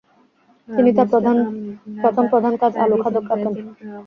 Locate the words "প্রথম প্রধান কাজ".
2.01-2.73